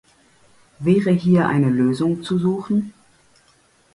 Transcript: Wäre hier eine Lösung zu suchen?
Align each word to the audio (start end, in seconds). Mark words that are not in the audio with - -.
Wäre 0.79 1.11
hier 1.11 1.47
eine 1.47 1.69
Lösung 1.69 2.23
zu 2.23 2.39
suchen? 2.39 2.91